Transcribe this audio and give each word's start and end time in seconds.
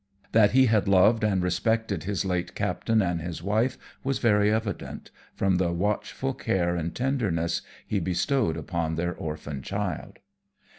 That 0.31 0.53
he 0.53 0.65
had 0.65 0.87
loved 0.87 1.23
and 1.23 1.43
respected 1.43 2.05
his 2.05 2.25
late 2.25 2.55
captain 2.55 3.03
and 3.03 3.21
his 3.21 3.43
wife 3.43 3.77
was 4.03 4.17
very 4.17 4.51
evident, 4.51 5.11
from 5.35 5.57
the 5.57 5.71
watchful 5.71 6.33
care 6.33 6.75
and 6.75 6.95
tenderness 6.95 7.61
he 7.85 7.99
bestowed 7.99 8.57
upon 8.57 8.95
their 8.95 9.13
orphan 9.13 9.61
child. 9.61 10.17